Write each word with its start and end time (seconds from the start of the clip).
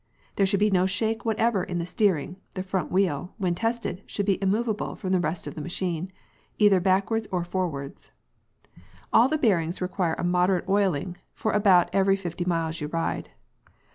There 0.35 0.47
should 0.47 0.59
be 0.59 0.71
no 0.71 0.87
shake 0.87 1.25
whatever 1.25 1.63
in 1.63 1.77
the 1.77 1.85
steering, 1.85 2.37
the 2.55 2.63
front 2.63 2.91
wheel, 2.91 3.35
when 3.37 3.53
tested, 3.53 4.01
should 4.07 4.25
be 4.25 4.41
immoveable 4.41 4.95
from 4.95 5.11
the 5.11 5.19
rest 5.19 5.45
of 5.45 5.53
the 5.53 5.61
machine, 5.61 6.11
either 6.57 6.79
backwards 6.79 7.27
or 7.31 7.43
forwards. 7.43 8.09
All 9.13 9.27
the 9.29 9.37
bearings 9.37 9.79
require 9.79 10.15
a 10.17 10.23
moderate 10.23 10.67
oiling 10.67 11.17
for 11.35 11.51
about 11.51 11.93
every 11.93 12.15
fifty 12.15 12.45
miles 12.45 12.81
you 12.81 12.87
ride. 12.87 13.29